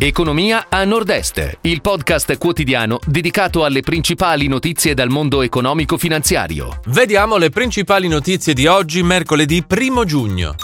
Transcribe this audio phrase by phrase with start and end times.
[0.00, 6.78] Economia a Nord-Est, il podcast quotidiano dedicato alle principali notizie dal mondo economico-finanziario.
[6.86, 10.54] Vediamo le principali notizie di oggi, mercoledì 1 giugno.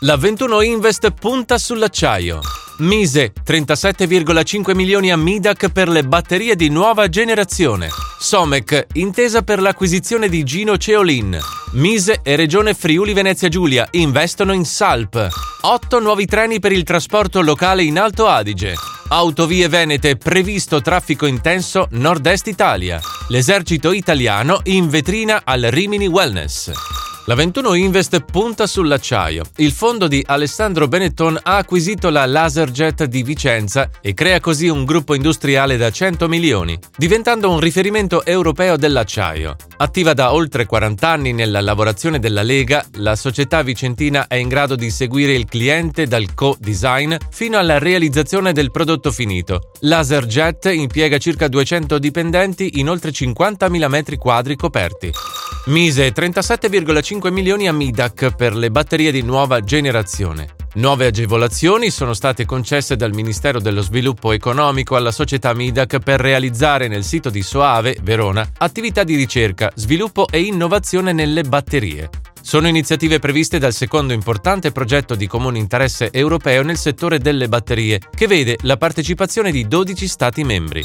[0.00, 2.38] La 21 Invest punta sull'acciaio.
[2.78, 7.88] Mise 37,5 milioni a Midac per le batterie di nuova generazione.
[8.20, 11.36] Somec, intesa per l'acquisizione di Gino Ceolin.
[11.72, 15.47] Mise e Regione Friuli Venezia Giulia investono in Salp.
[15.60, 18.74] 8 nuovi treni per il trasporto locale in Alto Adige.
[19.08, 23.00] Autovie Venete, previsto traffico intenso Nord-Est Italia.
[23.28, 27.07] L'esercito italiano in vetrina al Rimini Wellness.
[27.28, 29.44] La 21 Invest punta sull'acciaio.
[29.56, 34.86] Il fondo di Alessandro Benetton ha acquisito la Laserjet di Vicenza e crea così un
[34.86, 39.56] gruppo industriale da 100 milioni, diventando un riferimento europeo dell'acciaio.
[39.76, 44.74] Attiva da oltre 40 anni nella lavorazione della Lega, la società vicentina è in grado
[44.74, 49.72] di seguire il cliente dal co-design fino alla realizzazione del prodotto finito.
[49.80, 55.12] Laserjet impiega circa 200 dipendenti in oltre 50.000 metri quadri coperti.
[55.66, 60.54] Mise 37,5 milioni a Midac per le batterie di nuova generazione.
[60.78, 66.86] Nuove agevolazioni sono state concesse dal Ministero dello Sviluppo Economico alla società Midac per realizzare
[66.86, 72.08] nel sito di Soave, Verona, attività di ricerca, sviluppo e innovazione nelle batterie.
[72.40, 78.00] Sono iniziative previste dal secondo importante progetto di comune interesse europeo nel settore delle batterie,
[78.14, 80.82] che vede la partecipazione di 12 Stati membri.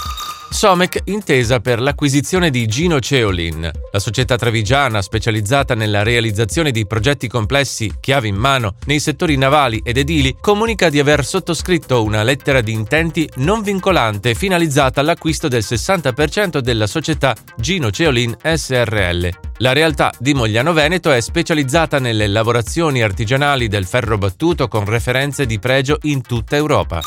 [0.53, 7.27] Somec intesa per l'acquisizione di Gino Ceolin, la società trevigiana specializzata nella realizzazione di progetti
[7.27, 12.61] complessi chiave in mano nei settori navali ed edili, comunica di aver sottoscritto una lettera
[12.61, 19.29] di intenti non vincolante finalizzata all'acquisto del 60% della società Gino Ceolin SRL.
[19.57, 25.45] La realtà di Mogliano Veneto è specializzata nelle lavorazioni artigianali del ferro battuto con referenze
[25.45, 27.01] di pregio in tutta Europa.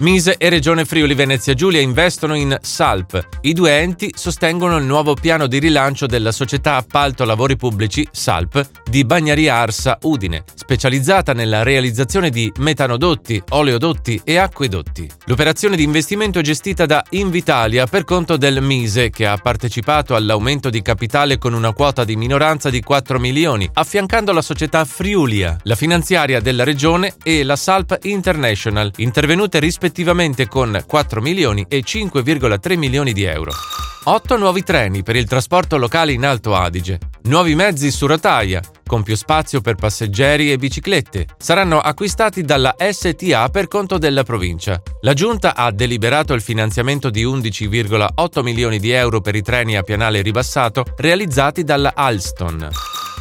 [0.00, 3.26] Mise e Regione Friuli Venezia Giulia investono in SALP.
[3.40, 8.84] I due enti sostengono il nuovo piano di rilancio della società appalto lavori pubblici SALP
[8.88, 15.10] di Bagnaria Arsa Udine, specializzata nella realizzazione di metanodotti, oleodotti e acquedotti.
[15.24, 20.70] L'operazione di investimento è gestita da Invitalia per conto del Mise, che ha partecipato all'aumento
[20.70, 25.74] di capitale con una quota di minoranza di 4 milioni, affiancando la società Friulia, la
[25.74, 32.76] finanziaria della regione e la SALP International, intervenute rispettivamente rispettivamente con 4 milioni e 5,3
[32.76, 33.52] milioni di euro.
[34.04, 39.02] 8 nuovi treni per il trasporto locale in Alto Adige, nuovi mezzi su rotaia, con
[39.02, 44.80] più spazio per passeggeri e biciclette, saranno acquistati dalla STA per conto della provincia.
[45.02, 49.82] La Giunta ha deliberato il finanziamento di 11,8 milioni di euro per i treni a
[49.82, 52.68] pianale ribassato realizzati dalla Alstom.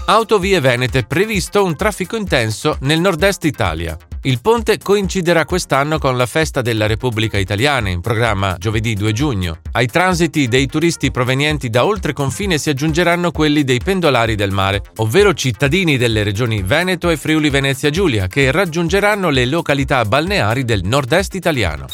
[0.05, 3.97] Autovie Venete previsto un traffico intenso nel nord-est Italia.
[4.23, 9.59] Il ponte coinciderà quest'anno con la festa della Repubblica Italiana, in programma giovedì 2 giugno.
[9.73, 14.81] Ai transiti dei turisti provenienti da oltre confine si aggiungeranno quelli dei pendolari del mare,
[14.97, 20.81] ovvero cittadini delle regioni Veneto e Friuli Venezia Giulia, che raggiungeranno le località balneari del
[20.83, 21.85] nord-est italiano.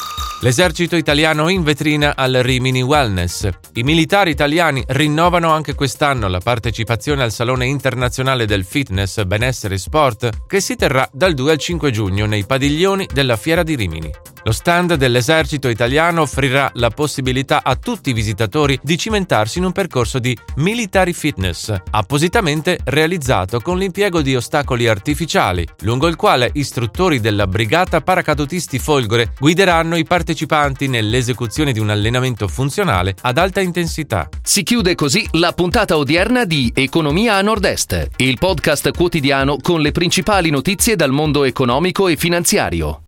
[0.44, 3.48] L'esercito italiano in vetrina al Rimini Wellness.
[3.76, 9.78] I militari italiani rinnovano anche quest'anno la partecipazione al Salone internazionale del fitness, benessere e
[9.78, 14.12] sport che si terrà dal 2 al 5 giugno nei padiglioni della Fiera di Rimini.
[14.46, 19.72] Lo stand dell'esercito italiano offrirà la possibilità a tutti i visitatori di cimentarsi in un
[19.72, 27.22] percorso di military fitness, appositamente realizzato con l'impiego di ostacoli artificiali, lungo il quale istruttori
[27.22, 34.28] della Brigata Paracadutisti Folgore guideranno i partecipanti nell'esecuzione di un allenamento funzionale ad alta intensità.
[34.42, 39.92] Si chiude così la puntata odierna di Economia a Nord-Est, il podcast quotidiano con le
[39.92, 43.00] principali notizie dal mondo economico e finanziario.